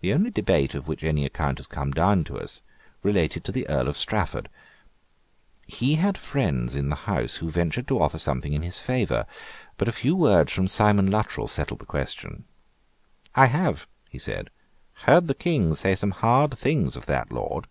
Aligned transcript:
The 0.00 0.12
only 0.12 0.30
debate 0.32 0.74
of 0.74 0.88
which 0.88 1.04
any 1.04 1.24
account 1.24 1.60
has 1.60 1.68
come 1.68 1.92
down 1.92 2.24
to 2.24 2.40
us 2.40 2.60
related 3.04 3.44
to 3.44 3.52
the 3.52 3.68
Earl 3.68 3.86
of 3.86 3.96
Strafford. 3.96 4.48
He 5.64 5.94
had 5.94 6.18
friends 6.18 6.74
in 6.74 6.88
the 6.88 6.96
House 7.06 7.36
who 7.36 7.48
ventured 7.48 7.86
to 7.86 8.00
offer 8.00 8.18
something 8.18 8.52
in 8.52 8.62
his 8.62 8.80
favour. 8.80 9.26
But 9.76 9.86
a 9.86 9.92
few 9.92 10.16
words 10.16 10.50
from 10.50 10.66
Simon 10.66 11.08
Luttrell 11.08 11.46
settled 11.46 11.78
the 11.78 11.86
question. 11.86 12.46
"I 13.36 13.46
have," 13.46 13.86
he 14.10 14.18
said, 14.18 14.50
"heard 15.04 15.28
the 15.28 15.34
King 15.34 15.76
say 15.76 15.94
some 15.94 16.10
hard 16.18 16.58
things 16.58 16.96
of 16.96 17.06
that 17.06 17.30
lord." 17.30 17.68